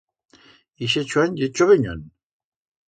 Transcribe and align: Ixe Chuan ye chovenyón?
Ixe 0.85 1.03
Chuan 1.11 1.31
ye 1.39 1.47
chovenyón? 1.55 2.01